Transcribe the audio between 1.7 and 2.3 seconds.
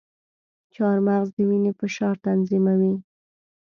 فشار